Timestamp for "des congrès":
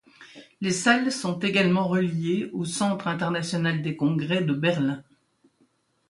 3.83-4.43